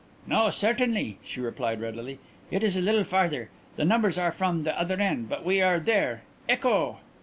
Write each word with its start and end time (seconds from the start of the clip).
"No, 0.25 0.49
certainly," 0.49 1.19
she 1.23 1.39
replied 1.41 1.79
readily. 1.79 2.17
"It 2.49 2.63
is 2.63 2.75
a 2.75 2.81
little 2.81 3.03
farther. 3.03 3.51
The 3.75 3.85
numbers 3.85 4.17
are 4.17 4.31
from 4.31 4.63
the 4.63 4.75
other 4.81 4.99
end. 4.99 5.29
But 5.29 5.45
we 5.45 5.61
are 5.61 5.79
there. 5.79 6.23
_Ecco! 6.49 6.97